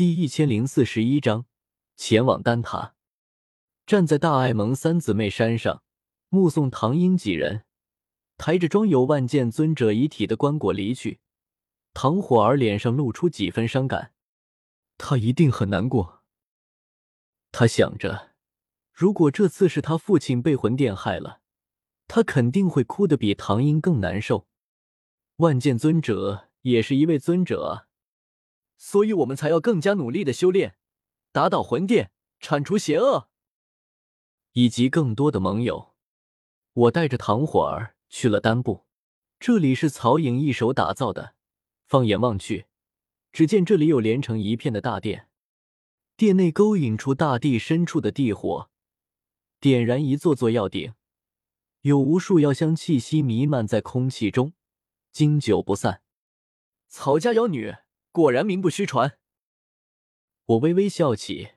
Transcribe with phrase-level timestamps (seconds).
[0.00, 1.44] 第一千零四十一章，
[1.94, 2.94] 前往丹塔。
[3.84, 5.82] 站在大爱蒙三姊妹山上，
[6.30, 7.66] 目送唐英几人
[8.38, 11.20] 抬着装有万剑尊者遗体的棺椁离去。
[11.92, 14.14] 唐火儿脸上露出几分伤感，
[14.96, 16.22] 他一定很难过。
[17.52, 18.30] 他想着，
[18.94, 21.42] 如果这次是他父亲被魂殿害了，
[22.08, 24.46] 他肯定会哭得比唐英更难受。
[25.36, 27.89] 万剑尊者也是一位尊者啊。
[28.82, 30.74] 所以我们才要更加努力的修炼，
[31.32, 33.28] 打倒魂殿，铲除邪恶，
[34.52, 35.94] 以及更多的盟友。
[36.72, 38.86] 我带着唐火儿去了丹部，
[39.38, 41.34] 这里是曹颖一手打造的。
[41.84, 42.68] 放眼望去，
[43.32, 45.28] 只见这里有连成一片的大殿，
[46.16, 48.70] 殿内勾引出大地深处的地火，
[49.60, 50.94] 点燃一座座药鼎，
[51.82, 54.54] 有无数药香气息弥漫在空气中，
[55.12, 56.00] 经久不散。
[56.88, 57.76] 曹家妖女。
[58.12, 59.18] 果然名不虚传。
[60.46, 61.52] 我微微笑起，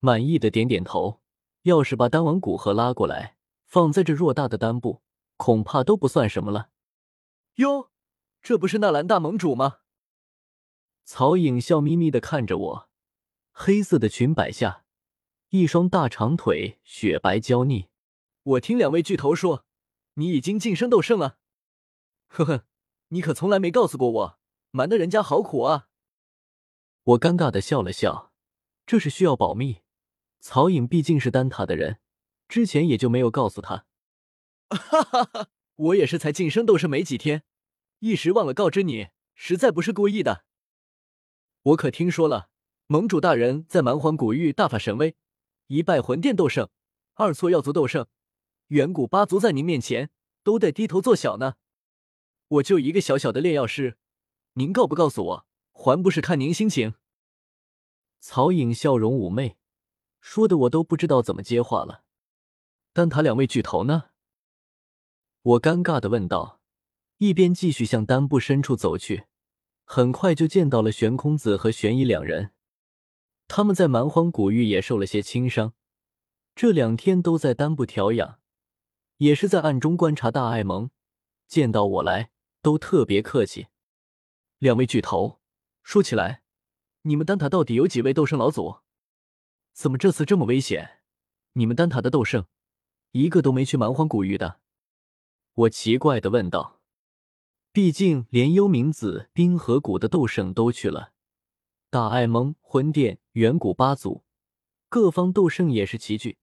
[0.00, 1.22] 满意的点点头。
[1.62, 5.02] 要是把丹王古河拉过来，放在这偌大的丹部，
[5.36, 6.70] 恐怕都不算什么了。
[7.54, 7.90] 哟，
[8.40, 9.78] 这不是纳兰大盟主吗？
[11.04, 12.88] 曹颖笑眯眯的看着我，
[13.50, 14.84] 黑色的裙摆下，
[15.48, 17.88] 一双大长腿雪白娇腻。
[18.42, 19.64] 我听两位巨头说，
[20.14, 21.38] 你已经晋升斗圣了。
[22.28, 22.64] 呵呵，
[23.08, 24.38] 你可从来没告诉过我。
[24.70, 25.88] 瞒得人家好苦啊！
[27.04, 28.32] 我尴尬的笑了笑，
[28.84, 29.82] 这是需要保密。
[30.40, 31.98] 曹颖毕竟是丹塔的人，
[32.48, 33.86] 之前也就没有告诉他。
[34.68, 37.44] 哈哈哈，我也是才晋升斗圣没几天，
[38.00, 40.44] 一时忘了告知你，实在不是故意的。
[41.62, 42.50] 我可听说了，
[42.86, 45.16] 盟主大人在蛮荒古域大发神威，
[45.68, 46.68] 一拜魂殿斗圣，
[47.14, 48.06] 二挫药族斗圣，
[48.68, 50.10] 远古八族在您面前
[50.42, 51.54] 都得低头做小呢。
[52.48, 53.96] 我就一个小小的炼药师。
[54.58, 56.94] 您告不告诉我，还不是看您心情。
[58.20, 59.58] 曹颖笑容妩媚，
[60.18, 62.04] 说的我都不知道怎么接话了。
[62.94, 64.04] 丹塔两位巨头呢？
[65.42, 66.62] 我尴尬的问道，
[67.18, 69.26] 一边继续向丹部深处走去。
[69.84, 72.52] 很快就见到了玄空子和玄一两人，
[73.46, 75.74] 他们在蛮荒古域也受了些轻伤，
[76.54, 78.40] 这两天都在丹部调养，
[79.18, 80.88] 也是在暗中观察大爱盟。
[81.46, 82.30] 见到我来，
[82.62, 83.66] 都特别客气。
[84.58, 85.38] 两位巨头，
[85.82, 86.42] 说起来，
[87.02, 88.78] 你们丹塔到底有几位斗圣老祖？
[89.74, 91.02] 怎么这次这么危险？
[91.52, 92.46] 你们丹塔的斗圣，
[93.12, 94.60] 一个都没去蛮荒古域的？
[95.52, 96.80] 我奇怪的问道。
[97.70, 101.12] 毕竟连幽冥子、冰河谷的斗圣都去了，
[101.90, 104.24] 大爱盟、魂殿、远古八族，
[104.88, 106.38] 各方斗圣也是齐聚，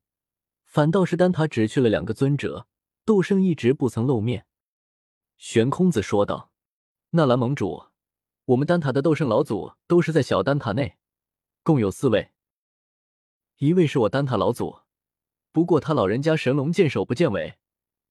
[0.66, 2.68] 反倒是丹塔只去了两个尊者，
[3.06, 4.46] 斗圣一直不曾露面。
[5.38, 6.52] 玄空子说道
[7.10, 7.88] ：“纳兰盟主。”
[8.46, 10.98] 我们丹塔的斗圣老祖都是在小丹塔内，
[11.64, 12.32] 共有四位。
[13.60, 14.82] 一位是我丹塔老祖，
[15.54, 17.58] 不过他老人家神龙见首不见尾，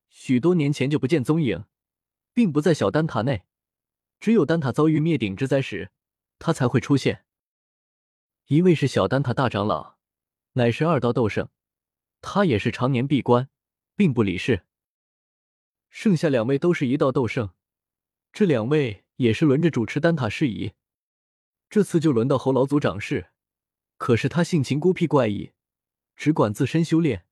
[0.09, 1.67] 许多年前就不见踪影，
[2.33, 3.43] 并不在小丹塔内。
[4.21, 5.91] 只有丹塔遭遇灭顶之灾时，
[6.39, 7.27] 他才会出现。
[8.47, 9.97] 一位是小丹塔大长老，
[10.53, 11.51] 乃是二道斗圣，
[12.23, 13.51] 他也是常年闭关，
[13.95, 14.65] 并不理事。
[15.91, 17.51] 剩下两位都是一道斗圣，
[18.33, 19.05] 这两位。
[19.23, 20.73] 也是轮着主持丹塔事宜，
[21.71, 23.29] 这次就轮到侯老祖掌事。
[23.97, 25.53] 可是他性情孤僻怪异，
[26.17, 27.25] 只管自身修炼，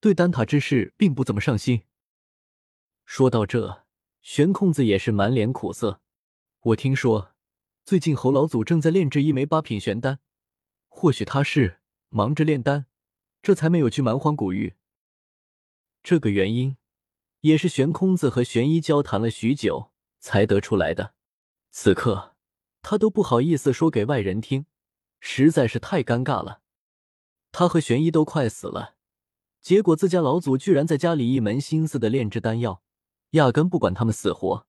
[0.00, 1.82] 对丹塔之事并不怎么上心。
[3.04, 3.84] 说到这，
[4.20, 6.00] 玄空子也是满脸苦涩。
[6.60, 7.36] 我听说
[7.84, 10.18] 最近侯老祖正在炼制一枚八品玄丹，
[10.88, 11.78] 或许他是
[12.08, 12.86] 忙着炼丹，
[13.40, 14.74] 这才没有去蛮荒古域。
[16.02, 16.76] 这个原因
[17.42, 21.14] 也是玄空子和玄一交谈了许久才得出来的。
[21.80, 22.34] 此刻，
[22.82, 24.66] 他都不好意思说给外人听，
[25.20, 26.60] 实在是太尴尬了。
[27.52, 28.96] 他和玄一都快死了，
[29.60, 32.82] 结果自家老祖居然在家里一门心思的炼制丹药，
[33.30, 34.66] 压根不管他们死活。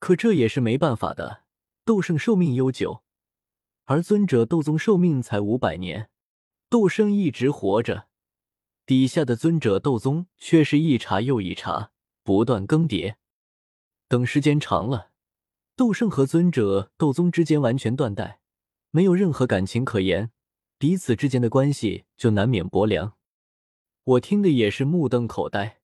[0.00, 1.44] 可这也是没办法的，
[1.84, 3.04] 斗圣寿命悠久，
[3.84, 6.10] 而尊者斗宗寿命才五百年，
[6.68, 8.08] 斗圣一直活着，
[8.84, 11.92] 底下的尊者斗宗却是一茬又一茬，
[12.24, 13.14] 不断更迭。
[14.08, 15.07] 等时间长了。
[15.78, 18.40] 斗圣和尊者斗宗之间完全断代，
[18.90, 20.32] 没有任何感情可言，
[20.76, 23.16] 彼此之间的关系就难免薄凉。
[24.02, 25.78] 我听的也是目瞪口呆，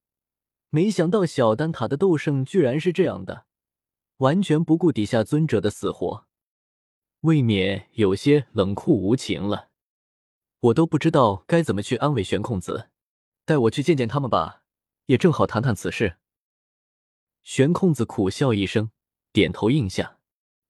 [0.71, 3.47] 没想到小丹塔的斗圣居然是这样的，
[4.17, 6.27] 完全不顾底下尊者的死活，
[7.21, 9.69] 未免有些冷酷无情了。
[10.59, 12.91] 我都不知道该怎么去安慰玄空子，
[13.45, 14.65] 带我去见见他们吧，
[15.07, 16.17] 也正好谈谈此事。
[17.45, 18.91] 玄空子苦笑一声。
[19.35, 20.21] 点头应下，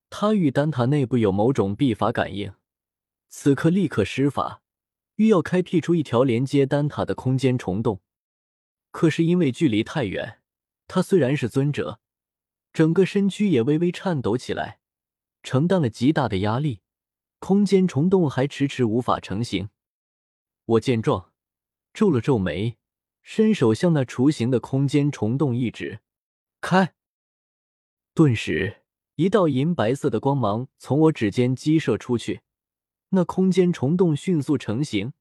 [0.09, 2.55] 他与丹塔内部有某种秘法感应，
[3.29, 4.63] 此刻立刻施法，
[5.17, 8.01] 欲要开辟出一条连接丹塔的空间虫洞。
[8.91, 10.41] 可是因为距离太远，
[10.89, 12.01] 他虽然是尊者，
[12.73, 14.79] 整个身躯也微微颤抖起来，
[15.43, 16.81] 承担了极大的压力，
[17.41, 19.69] 空间虫洞还迟迟无法成型。
[20.65, 21.35] 我见状，
[21.93, 22.79] 皱了皱眉，
[23.21, 26.01] 伸手向那雏形的空间虫洞一指，
[26.63, 26.95] 开。
[28.17, 28.85] 顿时，
[29.17, 32.43] 一道银白色的光芒从我指尖激射出去，
[33.09, 35.15] 那空间虫洞迅速成型，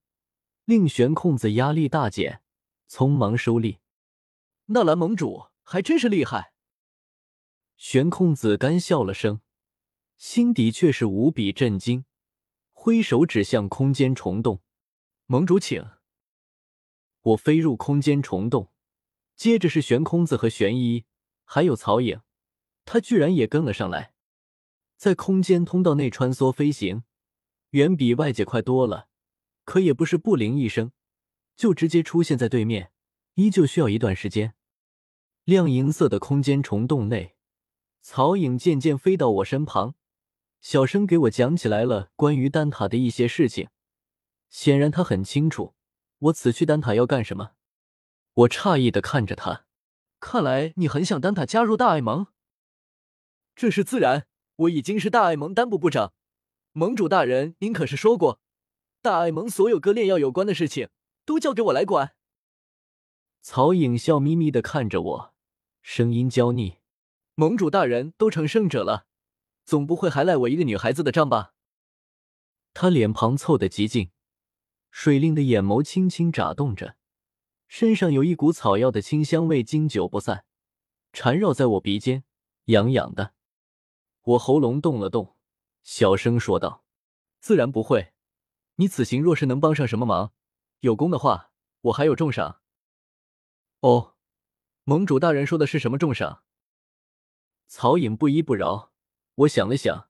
[0.65, 2.43] 令玄空子压力大减。
[2.87, 3.79] 匆忙收力，
[4.65, 6.53] 纳兰盟主还真是厉害。
[7.77, 9.41] 玄空子干笑了声，
[10.17, 12.05] 心底却是无比震惊，
[12.71, 14.61] 挥手指向空间虫洞
[15.25, 15.83] ：“盟主，请。”
[17.21, 18.71] 我飞入空间虫洞，
[19.35, 21.05] 接着是玄空子和玄一，
[21.43, 22.21] 还有曹颖，
[22.85, 24.13] 他居然也跟了上来，
[24.97, 27.03] 在空间通道内穿梭飞行，
[27.71, 29.07] 远比外界快多了。
[29.65, 30.91] 可也不是不灵一声。
[31.55, 32.91] 就直接出现在对面，
[33.35, 34.55] 依旧需要一段时间。
[35.43, 37.35] 亮银色的空间虫洞内，
[38.01, 39.93] 曹影渐渐飞到我身旁，
[40.61, 43.69] 小声给我讲起来了关于丹塔的一些事情。
[44.49, 45.75] 显然他很清楚
[46.17, 47.51] 我此去丹塔要干什么。
[48.33, 49.65] 我诧异的看着他，
[50.19, 52.27] 看来你很想丹塔加入大爱盟。
[53.55, 56.13] 这是自然，我已经是大爱盟丹部部长，
[56.71, 58.39] 盟主大人您可是说过，
[59.01, 60.89] 大爱盟所有割炼药有关的事情。
[61.25, 62.15] 都交给我来管。
[63.41, 65.33] 曹颖笑眯眯的看着我，
[65.81, 66.79] 声音娇腻
[67.35, 69.05] ：“盟主大人都成圣者了，
[69.65, 71.53] 总不会还赖我一个女孩子的账吧？”
[72.73, 74.11] 他脸庞凑得极近，
[74.91, 76.97] 水灵的眼眸轻轻眨动着，
[77.67, 80.45] 身上有一股草药的清香味经久不散，
[81.11, 82.23] 缠绕在我鼻尖，
[82.65, 83.33] 痒痒的。
[84.23, 85.35] 我喉咙动了动，
[85.83, 86.83] 小声说道
[87.41, 88.13] ：“自然不会。
[88.75, 90.31] 你此行若是能帮上什么忙。”
[90.81, 92.61] 有功的话，我还有重赏。
[93.81, 94.15] 哦，
[94.83, 96.43] 盟主大人说的是什么重赏？
[97.67, 98.91] 曹颖不依不饶。
[99.35, 100.09] 我想了想，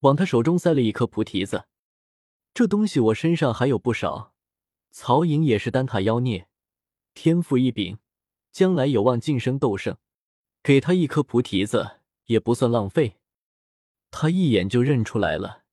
[0.00, 1.66] 往他手中塞了一颗菩提子。
[2.54, 4.34] 这东西我身上还有不少。
[4.90, 6.48] 曹颖也是丹塔妖孽，
[7.14, 7.98] 天赋异禀，
[8.50, 9.96] 将来有望晋升斗圣。
[10.62, 13.18] 给他一颗菩提子也不算浪费。
[14.12, 15.64] 他一眼就认出来了，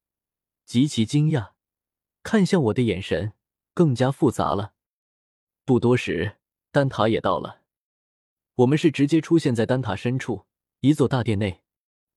[0.65, 1.51] 极其惊讶，
[2.23, 3.33] 看向我的眼神。
[3.75, 4.73] 更加复杂了。
[5.63, 6.39] 不多时，
[6.69, 7.61] 丹塔也到了。
[8.55, 10.47] 我们是直接出现在丹塔深处
[10.81, 11.63] 一座大殿内。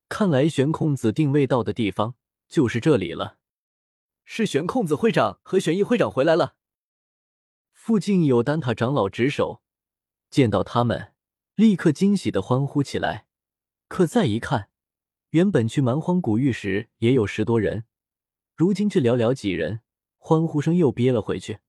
[0.09, 2.17] 看来玄空子定位到的地方
[2.49, 3.39] 就是这里了。
[4.25, 6.57] 是玄空子会长和玄逸会长回来了。
[7.71, 9.63] 附近有丹塔长老值守，
[10.29, 11.13] 见到他们，
[11.55, 13.29] 立刻惊喜的欢呼起来。
[13.87, 14.72] 可再一看，
[15.33, 17.85] 原本去蛮荒古域时也有十多人，
[18.55, 19.81] 如今却寥寥几人。
[20.19, 21.61] 欢呼声又憋了回去。